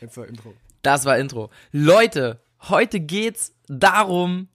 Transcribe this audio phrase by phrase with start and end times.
[0.00, 0.54] Jetzt war Intro.
[0.82, 1.50] Das war Intro.
[1.72, 4.48] Leute, heute geht's darum,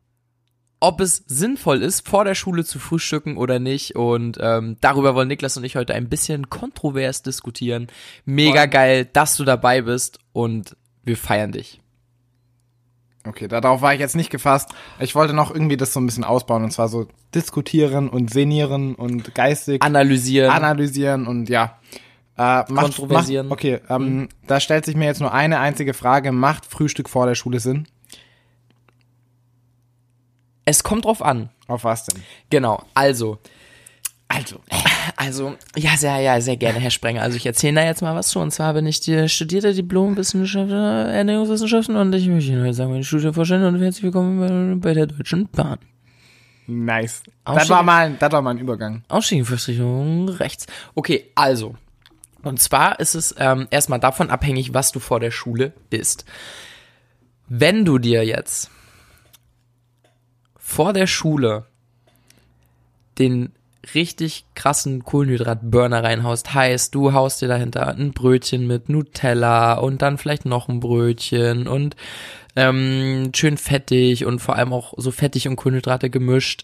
[0.79, 3.95] ob es sinnvoll ist, vor der Schule zu frühstücken oder nicht.
[3.95, 7.87] Und ähm, darüber wollen Niklas und ich heute ein bisschen kontrovers diskutieren.
[8.25, 11.81] Mega geil, dass du dabei bist und wir feiern dich.
[13.25, 14.71] Okay, darauf war ich jetzt nicht gefasst.
[14.99, 18.95] Ich wollte noch irgendwie das so ein bisschen ausbauen und zwar so diskutieren und senieren
[18.95, 20.51] und geistig Analysieren.
[20.51, 21.79] analysieren und ja.
[22.37, 23.47] Äh, macht, Kontroversieren.
[23.47, 26.31] Macht, okay, ähm, da stellt sich mir jetzt nur eine einzige Frage.
[26.31, 27.87] Macht Frühstück vor der Schule Sinn?
[30.65, 31.49] es kommt drauf an.
[31.67, 32.21] Auf was denn?
[32.49, 33.39] Genau, also.
[34.27, 34.59] Also.
[35.15, 37.21] Also, ja, sehr, ja, sehr gerne, Herr Sprenger.
[37.21, 38.39] Also ich erzähle da jetzt mal was zu.
[38.39, 43.03] Und zwar bin ich die studierte Diplomwissenschaftler Ernährungswissenschaften und ich möchte Ihnen heute sagen, meine
[43.03, 45.77] Studie vorstellen und herzlich willkommen bei der Deutschen Bahn.
[46.65, 47.23] Nice.
[47.45, 49.03] Das war mal, das war mal ein Übergang.
[49.07, 50.65] Ausstieg Richtung rechts.
[50.95, 51.75] Okay, also.
[52.43, 56.25] Und zwar ist es ähm, erstmal davon abhängig, was du vor der Schule isst.
[57.47, 58.69] Wenn du dir jetzt
[60.57, 61.65] vor der Schule
[63.17, 63.53] den
[63.93, 70.17] richtig krassen Kohlenhydratburner reinhaust, heißt, du haust dir dahinter ein Brötchen mit Nutella und dann
[70.17, 71.95] vielleicht noch ein Brötchen und
[72.55, 76.63] ähm, schön fettig und vor allem auch so fettig und Kohlenhydrate gemischt,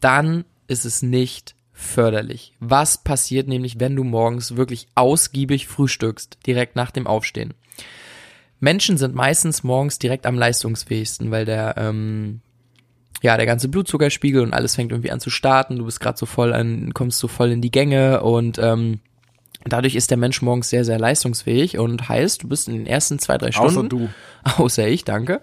[0.00, 2.54] dann ist es nicht förderlich.
[2.60, 7.52] Was passiert nämlich, wenn du morgens wirklich ausgiebig frühstückst, direkt nach dem Aufstehen?
[8.60, 12.40] Menschen sind meistens morgens direkt am leistungsfähigsten, weil der ähm,
[13.22, 15.78] ja, der ganze Blutzuckerspiegel und alles fängt irgendwie an zu starten.
[15.78, 19.00] Du bist gerade so voll an, kommst so voll in die Gänge und ähm,
[19.64, 23.18] dadurch ist der Mensch morgens sehr, sehr leistungsfähig und heißt, du bist in den ersten
[23.18, 23.78] zwei, drei Stunden.
[23.78, 24.08] Außer du.
[24.58, 25.40] Außer ich, danke.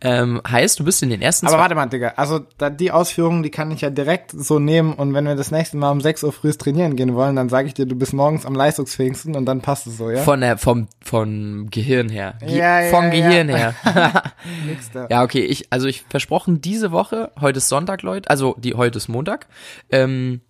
[0.00, 1.62] Ähm, heißt, du bist in den ersten Aber zwei.
[1.62, 2.12] warte mal, Digga.
[2.16, 5.50] Also da, die Ausführungen, die kann ich ja direkt so nehmen und wenn wir das
[5.50, 8.12] nächste Mal um 6 Uhr früh trainieren gehen wollen, dann sage ich dir, du bist
[8.12, 10.22] morgens am leistungsfähigsten und dann passt es so, ja?
[10.22, 12.34] Von der, vom, vom Gehirn her.
[12.40, 13.10] Ge Ja, ja, vom ja.
[13.10, 13.74] Gehirn her.
[14.66, 15.08] Nix da.
[15.10, 18.98] Ja, okay, ich, also ich versprochen, diese Woche, heute ist Sonntag, Leute, also die, heute
[18.98, 19.48] ist Montag,
[19.90, 20.42] ähm,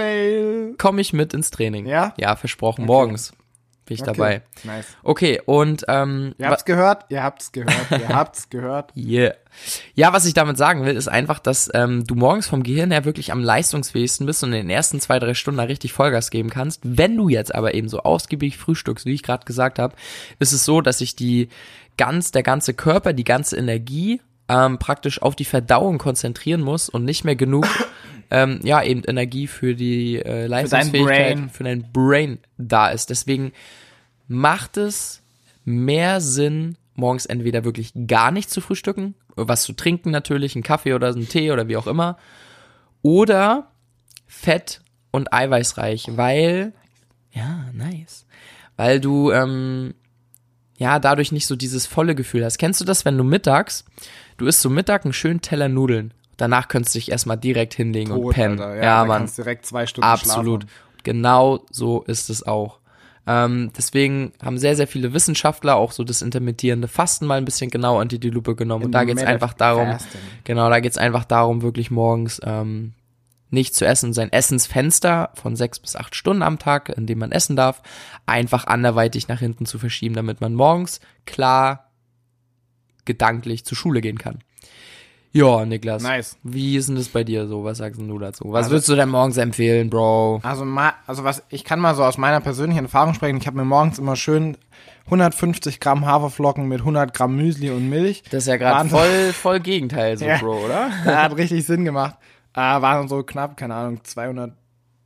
[0.00, 0.74] Fail.
[0.78, 1.86] komme ich mit ins Training.
[1.86, 2.14] Ja?
[2.18, 3.32] Ja, versprochen, morgens
[3.86, 4.12] bin ich Okay.
[4.12, 4.42] dabei.
[4.62, 4.86] Nice.
[5.02, 7.06] Okay, und ähm, Ihr habt's gehört?
[7.08, 7.90] Ihr habt's gehört.
[7.90, 8.92] Ihr habt's gehört.
[8.96, 9.34] Yeah.
[9.94, 13.04] Ja, was ich damit sagen will, ist einfach, dass ähm, du morgens vom Gehirn her
[13.04, 16.50] wirklich am leistungsfähigsten bist und in den ersten zwei, drei Stunden da richtig Vollgas geben
[16.50, 16.80] kannst.
[16.84, 19.96] Wenn du jetzt aber eben so ausgiebig frühstückst, wie ich gerade gesagt habe,
[20.38, 21.48] ist es so, dass sich die
[21.98, 27.04] ganz, der ganze Körper, die ganze Energie ähm, praktisch auf die Verdauung konzentrieren muss und
[27.04, 27.66] nicht mehr genug,
[28.30, 31.48] ähm, ja, eben Energie für die äh, Leistungsfähigkeit, Brain.
[31.50, 33.10] für dein Brain da ist.
[33.10, 33.52] Deswegen
[34.28, 35.22] macht es
[35.64, 40.94] mehr Sinn, morgens entweder wirklich gar nicht zu frühstücken, was zu trinken natürlich, einen Kaffee
[40.94, 42.18] oder einen Tee oder wie auch immer,
[43.02, 43.72] oder
[44.26, 44.80] fett
[45.10, 46.72] und eiweißreich, weil,
[47.32, 48.26] ja, nice,
[48.76, 49.94] weil du, ähm,
[50.78, 52.58] ja, dadurch nicht so dieses volle Gefühl hast.
[52.58, 53.84] Kennst du das, wenn du mittags,
[54.36, 58.12] du isst so Mittag einen schönen Teller Nudeln, danach könntest du dich erstmal direkt hinlegen
[58.12, 58.60] und Tot, pennen.
[58.60, 58.76] Alter.
[58.76, 59.18] Ja, da Mann.
[59.18, 60.62] kannst direkt zwei Stunden Absolut.
[60.62, 60.76] schlafen.
[61.02, 62.80] Genau so ist es auch.
[63.26, 67.70] Ähm, deswegen haben sehr, sehr viele Wissenschaftler auch so das intermittierende Fasten mal ein bisschen
[67.70, 68.86] genau unter die Lupe genommen.
[68.86, 70.20] Und da geht es einfach darum, Fasting.
[70.44, 72.94] genau, da geht es einfach darum, wirklich morgens ähm,
[73.50, 77.32] nicht zu essen, sein Essensfenster von sechs bis acht Stunden am Tag, in dem man
[77.32, 77.82] essen darf,
[78.26, 81.90] einfach anderweitig nach hinten zu verschieben, damit man morgens klar
[83.04, 84.38] gedanklich zur Schule gehen kann.
[85.32, 86.02] Ja, Niklas.
[86.02, 86.36] Nice.
[86.42, 87.62] Wie ist denn das bei dir so?
[87.62, 88.44] Was sagst du dazu?
[88.48, 90.40] Was Also- würdest du denn morgens empfehlen, Bro?
[90.42, 93.36] Also mal, also was, ich kann mal so aus meiner persönlichen Erfahrung sprechen.
[93.38, 94.56] Ich habe mir morgens immer schön
[95.06, 98.22] 150 Gramm Haferflocken mit 100 Gramm Müsli und Milch.
[98.30, 100.38] Das ist ja gerade voll, voll Gegenteil, so, Ja.
[100.38, 100.90] Bro, oder?
[101.04, 102.16] Hat richtig Sinn gemacht.
[102.54, 104.52] Äh, waren so knapp, keine Ahnung, 200,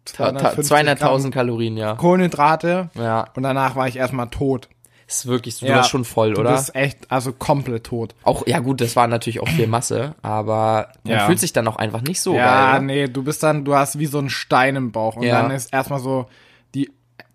[0.07, 1.95] Ta- ta- 250 200.000 Gramm Kalorien, ja.
[1.97, 2.89] Kohlenhydrate.
[2.95, 4.69] Ja, Und danach war ich erstmal tot.
[5.07, 6.53] Ist wirklich so, Ja, du warst schon voll, Du oder?
[6.53, 8.15] bist echt, also komplett tot.
[8.23, 11.27] Auch, ja gut, das war natürlich auch viel Masse, aber man Ja.
[11.27, 12.69] fühlt sich dann auch einfach nicht so ja, geil.
[12.71, 12.81] oder?
[12.81, 15.17] nee, du bist dann, du hast wie so einen Stein im Bauch.
[15.17, 15.43] Und Ja.
[15.43, 16.27] dann ist erstmal so,
[16.75, 16.91] die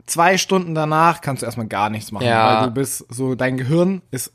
[0.06, 2.26] zwei Stunden danach kannst du erstmal gar nichts machen.
[2.26, 2.60] Ja.
[2.62, 4.34] Weil du bist so, dein Gehirn ist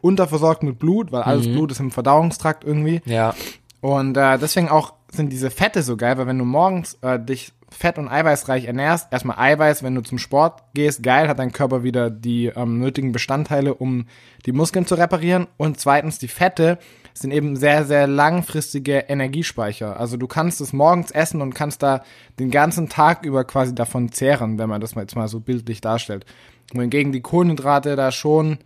[0.00, 1.26] unterversorgt mit Blut, weil Mhm.
[1.28, 3.02] alles Blut ist im Verdauungstrakt irgendwie.
[3.04, 3.34] Ja,
[3.80, 7.52] Und äh, deswegen auch sind diese Fette so geil, weil wenn du morgens äh, dich
[7.70, 11.82] fett- und eiweißreich ernährst, erstmal Eiweiß, wenn du zum Sport gehst, geil, hat dein Körper
[11.82, 14.06] wieder die ähm, nötigen Bestandteile, um
[14.46, 15.48] die Muskeln zu reparieren.
[15.56, 16.78] Und zweitens, die Fette
[17.12, 19.98] sind eben sehr, sehr langfristige Energiespeicher.
[19.98, 22.02] Also du kannst es morgens essen und kannst da
[22.38, 25.80] den ganzen Tag über quasi davon zehren, wenn man das mal jetzt mal so bildlich
[25.80, 26.24] darstellt.
[26.72, 28.58] Wohingegen die Kohlenhydrate da schon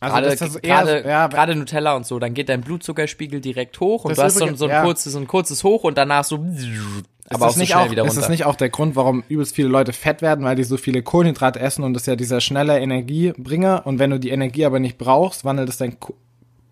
[0.00, 3.78] also gerade, das gerade, so- ja, gerade Nutella und so, dann geht dein Blutzuckerspiegel direkt
[3.80, 4.82] hoch und du hast ist so, so, ein ja.
[4.82, 6.44] kurzes, so ein kurzes Hoch und danach so,
[7.34, 8.20] aber auch ist so nicht schnell auch, wieder ist runter.
[8.22, 11.02] das nicht auch der Grund, warum übelst viele Leute fett werden, weil die so viele
[11.02, 14.78] Kohlenhydrate essen und das ist ja dieser schnelle Energiebringer und wenn du die Energie aber
[14.80, 16.14] nicht brauchst, wandelt es dein Ko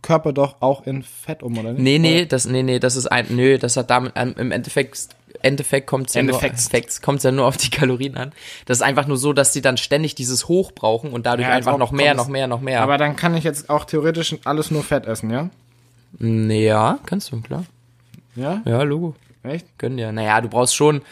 [0.02, 1.80] Körper doch auch in Fett um, oder nicht?
[1.82, 5.08] Nee, nee, das, nee, nee, das ist ein, nö, das hat damit, ähm, im Endeffekt,
[5.40, 6.38] Endeffekt kommt ja nur,
[7.22, 8.32] ja nur auf die Kalorien an.
[8.66, 11.54] Das ist einfach nur so, dass die dann ständig dieses Hoch brauchen und dadurch Ja,
[11.54, 12.82] einfach als noch mehr, noch es- mehr, noch mehr.
[12.82, 15.48] Aber dann kann ich jetzt auch theoretisch alles nur Fett essen, ja?
[16.20, 17.64] Ja, kannst du, klar.
[18.36, 18.60] Ja?
[18.66, 19.14] Ja, Logo.
[19.44, 19.78] Echt?
[19.78, 20.10] Können ja.
[20.10, 21.02] Naja, du brauchst schon,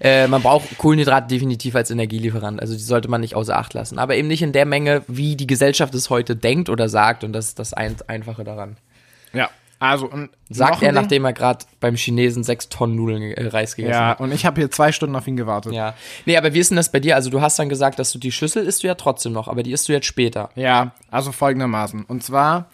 [0.00, 2.60] äh, man braucht Kohlenhydrate definitiv als Energielieferant.
[2.60, 3.98] Also die sollte man nicht außer Acht lassen.
[3.98, 7.24] Aber eben nicht in der Menge, wie die Gesellschaft es heute denkt oder sagt.
[7.24, 8.76] Und das ist das ein Einfache daran.
[9.32, 9.48] Ja.
[9.78, 13.92] Also, und Sagt er, nachdem er gerade beim Chinesen sechs Tonnen Nudeln äh, Reis gegessen
[13.92, 14.20] Ja, hat.
[14.20, 15.74] und ich habe hier zwei Stunden auf ihn gewartet.
[15.74, 15.94] Ja.
[16.24, 17.14] Nee, aber wie ist denn das bei dir?
[17.14, 19.62] Also du hast dann gesagt, dass du die Schüssel isst du ja trotzdem noch, aber
[19.62, 20.48] die isst du jetzt später.
[20.54, 22.04] Ja, also folgendermaßen.
[22.04, 22.70] Und zwar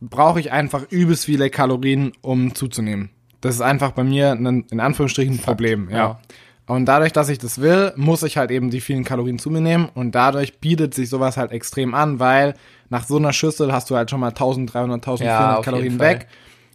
[0.00, 3.10] brauche ich einfach übelst viele Kalorien, um zuzunehmen.
[3.40, 5.88] Das ist einfach bei mir ein, in Anführungsstrichen, ein Problem.
[5.90, 5.96] Ja.
[5.96, 6.20] ja.
[6.66, 9.60] Und dadurch, dass ich das will, muss ich halt eben die vielen Kalorien zu mir
[9.60, 9.88] nehmen.
[9.94, 12.54] Und dadurch bietet sich sowas halt extrem an, weil
[12.90, 15.20] nach so einer Schüssel hast du halt schon mal 1300, 1400
[15.56, 16.28] Ja, Kalorien weg.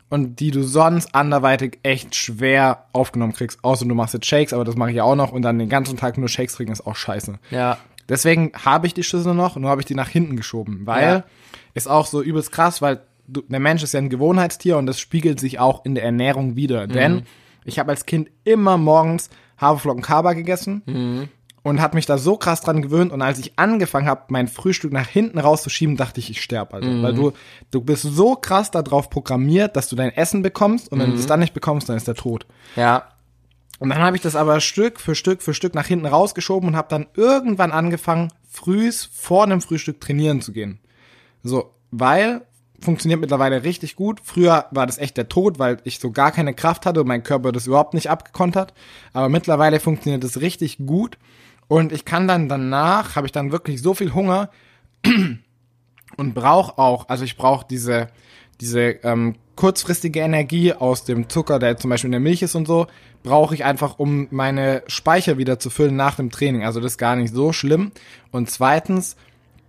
[0.09, 3.63] Und die du sonst anderweitig echt schwer aufgenommen kriegst.
[3.63, 5.31] Außer du machst jetzt Shakes, aber das mache ich ja auch noch.
[5.31, 7.35] Und dann den ganzen Tag nur Shakes trinken ist auch scheiße.
[7.50, 7.77] Ja.
[8.09, 11.03] Deswegen habe ich die Schüssel noch und nur habe ich die nach hinten geschoben, weil
[11.03, 11.23] Ja.
[11.73, 15.39] ist auch so übelst krass, weil der Mensch ist ja ein Gewohnheitstier und das spiegelt
[15.39, 16.88] sich auch in der Ernährung wieder.
[16.88, 17.24] Denn
[17.63, 19.30] ich habe als Kind immer morgens
[19.60, 21.30] Haferflocken Kaba gegessen
[21.63, 24.92] und hat mich da so krass dran gewöhnt und als ich angefangen habe, mein Frühstück
[24.92, 27.01] nach hinten rauszuschieben, dachte ich, ich sterbe, Alter.
[27.01, 27.33] Weil du
[27.72, 31.25] du bist so krass darauf programmiert, dass du dein Essen bekommst und wenn du es
[31.25, 32.45] dann nicht bekommst, dann ist der tot.
[32.75, 33.10] Ja.
[33.80, 36.75] Und dann habe ich das aber Stück für Stück für Stück nach hinten rausgeschoben und
[36.75, 40.80] habe dann irgendwann angefangen, frühs vor einem Frühstück trainieren zu gehen.
[41.44, 42.42] So, weil
[42.81, 44.19] funktioniert mittlerweile richtig gut.
[44.24, 47.24] Früher war das echt der Tod, weil ich so gar keine Kraft hatte und mein
[47.24, 48.74] Körper das überhaupt nicht abgekonnt hat.
[49.13, 51.18] Aber mittlerweile funktioniert das richtig gut.
[51.68, 54.50] Und ich kann dann danach, habe ich dann wirklich so viel Hunger
[56.18, 58.07] und brauche auch, also ich brauche diese,
[58.62, 62.68] diese ähm, kurzfristige Energie aus dem Zucker, der zum Beispiel in der Milch ist und
[62.68, 62.88] so,
[63.24, 66.63] brauche ich einfach, um meine Speicher wieder zu füllen nach dem Training.
[66.63, 67.92] Also das ist gar nicht so schlimm.
[68.31, 69.16] Und zweitens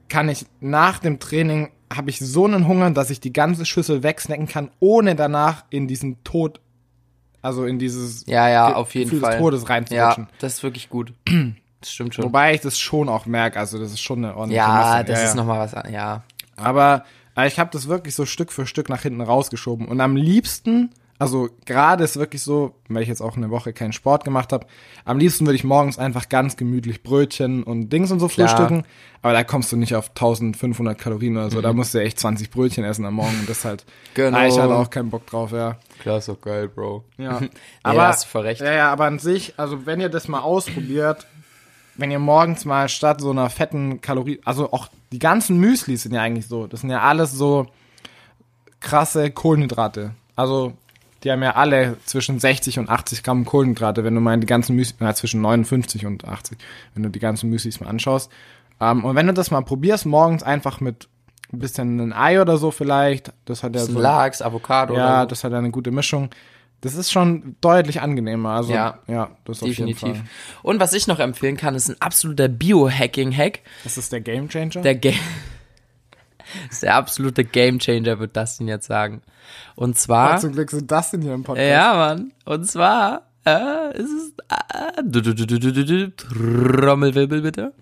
[0.09, 4.03] kann ich nach dem Training, habe ich so einen Hunger, dass ich die ganze Schüssel
[4.03, 6.61] wegsnacken kann, ohne danach in diesen Tod,
[7.43, 9.33] also in dieses Ja, ja, auf jeden Gefühl Fall.
[9.33, 10.27] des Todes Ja, reinzurutschen.
[10.41, 11.13] das ist wirklich gut.
[11.83, 12.25] Das stimmt schon.
[12.25, 15.05] Wobei ich das schon auch merke, also das ist schon eine ordentliche ja, Masse.
[15.05, 15.37] das ja, ist ja.
[15.37, 16.25] nochmal was, an- ja.
[16.57, 17.05] Aber
[17.37, 19.87] äh, ich habe das wirklich so Stück für Stück nach hinten rausgeschoben.
[19.87, 23.93] Und am liebsten, also gerade ist wirklich so, weil ich jetzt auch eine Woche keinen
[23.93, 24.67] Sport gemacht habe,
[25.05, 28.49] am liebsten würde ich morgens einfach ganz gemütlich Brötchen und Dings und so Klar.
[28.49, 28.85] frühstücken.
[29.23, 31.61] Aber da kommst du nicht auf 1500 Kalorien oder so.
[31.61, 33.39] Da musst du echt 20 Brötchen essen am Morgen.
[33.41, 33.85] Und das halt,
[34.15, 34.39] Genau.
[34.39, 35.79] hab ich halt auch keinen Bock drauf, ja.
[36.01, 37.05] Klar, ist doch geil, Bro.
[37.17, 37.41] Ja.
[37.83, 38.61] aber, ja, hast du voll recht.
[38.61, 41.27] Ja, ja, aber an sich, also wenn ihr das mal ausprobiert,
[41.97, 46.15] wenn ihr morgens mal statt so einer fetten Kalorie, also auch die ganzen Müslis sind
[46.15, 47.67] ja eigentlich so, das sind ja alles so
[48.81, 50.13] krasse Kohlenhydrate.
[50.37, 50.75] Also
[51.27, 54.77] die haben ja alle zwischen 60 und 80 Gramm Kohlenhydrate, wenn du mal die ganzen
[54.77, 56.57] Müslis, na, zwischen 59 und 80,
[56.95, 58.31] wenn du die ganzen Müslis mal anschaust.
[58.81, 61.09] Ähm, und wenn du das mal probierst, morgens einfach mit
[61.53, 65.27] ein bisschen ein Ei oder so vielleicht, das hat ja so, Lachs, Avocado ja, oder
[65.27, 66.31] das hat eine gute Mischung.
[66.81, 68.51] Das ist schon deutlich angenehmer.
[68.51, 69.01] Also, Ja.
[69.09, 70.23] ja, das auf jeden Definitiv.
[70.63, 73.61] Und was ich noch empfehlen kann, ist ein absoluter Biohacking-Hack.
[73.83, 74.83] Das ist der Game Changer.
[74.83, 75.19] Der Game.
[76.71, 79.23] ist der absolute Gamechanger, wird Dustin jetzt sagen.
[79.75, 80.39] Und zwar.
[80.39, 81.69] Zum Glück sind das denn hier im Podcast.
[81.69, 82.33] Ja, Mann.
[82.45, 84.33] Und zwar äh, ist es.
[84.49, 85.03] Äh,
[86.17, 87.73] Trommelwirbel bitte.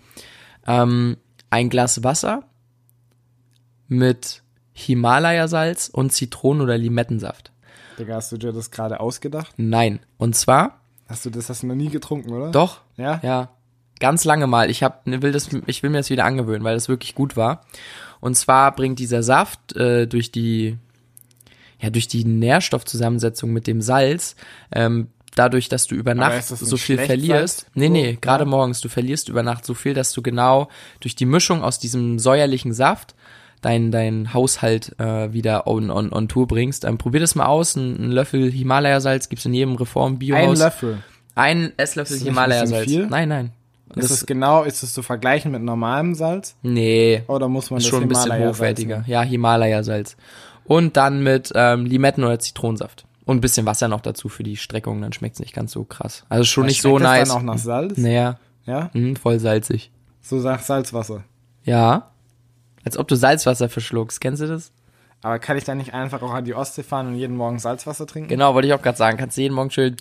[0.67, 1.17] Ähm,
[1.51, 2.43] ein Glas Wasser
[3.89, 4.43] mit
[4.73, 7.53] Himalaya-Salz und Zitronen- oder Limettensaft.
[7.99, 9.55] Digga, hast du dir das gerade ausgedacht?
[9.57, 10.01] Nein.
[10.19, 12.51] Und zwar, Hast du das hast du noch nie getrunken, oder?
[12.51, 13.21] doch, Ja?
[13.23, 13.51] Ja,
[14.01, 14.71] ganz lange mal.
[14.71, 17.65] Ich hab, will das, ich will mir das wieder angewöhnen, weil das wirklich gut war.
[18.21, 20.79] Und zwar bringt dieser Saft äh, durch die,
[21.81, 24.37] ja, durch die Nährstoffzusammensetzung mit dem Salz,
[24.73, 27.61] ähm, dadurch, dass du über Nacht so viel verlierst.
[27.61, 27.71] Salz?
[27.75, 28.51] Nee, nee, gerade ja.
[28.51, 28.81] morgens.
[28.81, 30.69] Du verlierst über Nacht so viel, dass du genau
[31.01, 33.15] durch die Mischung aus diesem säuerlichen Saft
[33.61, 36.85] dein, dein Haushalt äh, wieder on, on, on Tour bringst.
[36.85, 37.77] Ähm, probier das mal aus.
[37.77, 40.61] Ein, ein Löffel Himalaya-Salz gibt's in jedem Reform-Biohaus.
[40.61, 40.99] Ein Löffel.
[41.35, 42.91] Ein Esslöffel Himalaya-Salz.
[43.11, 43.53] Nein, nein.
[43.97, 46.57] Ist es genau, ist es zu vergleichen mit normalem Salz?
[46.63, 49.05] nee, Oder muss man ist das schon ein bisschen hochwertiger.
[49.07, 50.17] Ja, Himalaya-Salz.
[50.65, 53.05] Und dann mit ähm, Limetten- oder Zitronensaft.
[53.27, 56.25] Und ein bisschen Wasser noch dazu für die Streckung, dann schmeckt's nicht ganz so krass.
[56.29, 57.29] Also schon nicht so nice.
[57.29, 57.97] dann auch nach Salz?
[57.99, 58.91] Naja, Ja?
[58.95, 59.91] mh, voll salzig.
[60.21, 61.23] So nach Salzwasser.
[61.65, 62.11] Ja.
[62.85, 64.21] Als ob du Salzwasser verschluckst.
[64.21, 64.73] Kennst du das?
[65.23, 68.07] Aber kann ich dann nicht einfach auch an die Ostsee fahren und jeden Morgen Salzwasser
[68.07, 68.29] trinken?
[68.29, 69.17] Genau, wollte ich auch gerade sagen.
[69.17, 69.97] Kannst du jeden Morgen schön.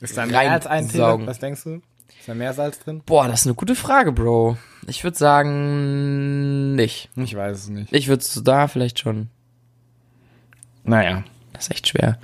[0.00, 0.86] Ist da mehr als ein?
[1.26, 1.80] Was denkst du?
[2.24, 3.02] Ist da mehr Salz drin?
[3.04, 4.56] Boah, das ist eine gute Frage, Bro.
[4.86, 7.10] Ich würde sagen, nicht.
[7.16, 7.92] Ich weiß es nicht.
[7.92, 9.28] Ich würde da vielleicht schon.
[10.84, 11.24] Naja.
[11.52, 12.16] Das ist echt schwer.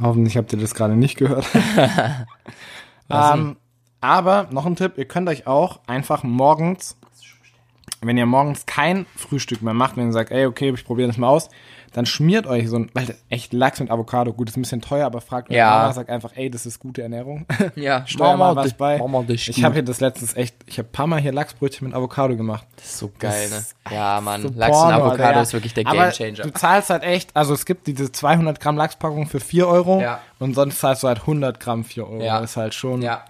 [0.00, 1.44] Hoffentlich habt ihr das gerade nicht gehört.
[3.10, 3.58] ähm,
[4.00, 6.96] aber noch ein Tipp, ihr könnt euch auch einfach morgens,
[8.00, 11.18] wenn ihr morgens kein Frühstück mehr macht, wenn ihr sagt, ey, okay, ich probiere das
[11.18, 11.50] mal aus,
[11.92, 15.06] dann schmiert euch so ein, weil echt Lachs mit Avocado, gut, ist ein bisschen teuer,
[15.06, 15.70] aber fragt eure Ja.
[15.70, 17.46] Mama, sagt einfach, ey, das ist gute Ernährung.
[17.76, 18.98] Ja, Steuer mal was bei.
[18.98, 21.96] Mama, ist Ich habe hier das letztens echt, ich habe paar Mal hier Lachsbrötchen mit
[21.96, 22.66] Avocado gemacht.
[22.76, 23.64] Das ist so geil, ne?
[23.94, 24.42] Ja, Mann.
[24.42, 25.42] So Lachs und Avocado Alter, ja.
[25.42, 26.42] ist wirklich der Gamechanger.
[26.42, 30.20] Du zahlst halt echt, also es gibt diese 200 Gramm Lachspackung für 4 Euro Ja.
[30.38, 32.22] und sonst zahlst du halt 100 Gramm 4 Euro.
[32.22, 32.40] Ja.
[32.40, 33.24] Das ist halt schon, Ja.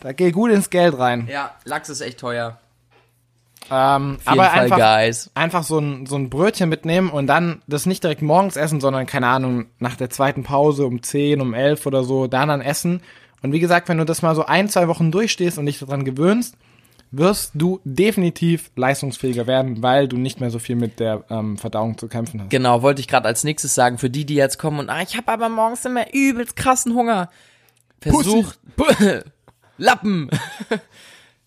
[0.00, 1.26] da geht gut ins Geld rein.
[1.30, 2.58] Ja, Lachs ist echt teuer.
[3.70, 5.30] Ähm, aber Fall, einfach, Guys.
[5.34, 9.06] einfach so ein, so ein Brötchen mitnehmen und dann das nicht direkt morgens essen, sondern
[9.06, 13.00] keine Ahnung, nach der zweiten Pause um 10, um 11 oder so, da dann essen.
[13.42, 16.04] Und wie gesagt, wenn du das mal so ein, zwei Wochen durchstehst und dich daran
[16.04, 16.56] gewöhnst,
[17.12, 21.98] wirst du definitiv leistungsfähiger werden, weil du nicht mehr so viel mit der ähm, Verdauung
[21.98, 22.50] zu kämpfen hast.
[22.50, 25.16] Genau, wollte ich gerade als nächstes sagen, für die, die jetzt kommen und, ah, ich
[25.16, 27.28] habe aber morgens immer übelst krassen Hunger.
[28.00, 28.54] Versuch,
[29.78, 30.30] Lappen.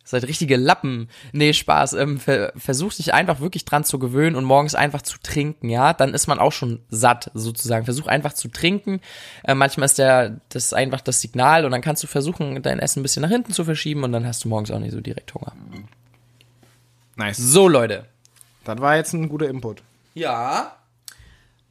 [0.07, 1.09] Seid richtige Lappen.
[1.33, 1.93] Nee, Spaß.
[1.93, 5.93] Ähm, ver versuch dich einfach wirklich dran zu gewöhnen und morgens einfach zu trinken, ja.
[5.93, 7.85] Dann ist man auch schon satt, sozusagen.
[7.85, 9.01] Versuch einfach zu trinken.
[9.43, 12.77] Äh, manchmal ist der, das ist einfach das Signal und dann kannst du versuchen, dein
[12.77, 15.01] Essen ein bisschen nach hinten zu verschieben und dann hast du morgens auch nicht so
[15.01, 15.53] direkt Hunger.
[17.15, 17.37] Nice.
[17.37, 18.05] So, Leute.
[18.63, 19.81] Das war jetzt ein guter Input.
[20.13, 20.75] Ja.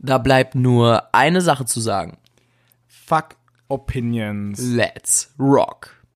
[0.00, 2.18] Da bleibt nur eine Sache zu sagen.
[2.88, 3.36] Fuck
[3.68, 4.60] Opinions.
[4.60, 5.93] Let's rock.